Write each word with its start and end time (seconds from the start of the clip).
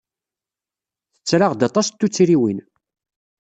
Tetter-aɣ-d 1.15 1.61
aṭas 1.67 1.87
n 1.89 1.95
tuttriwin. 1.99 2.59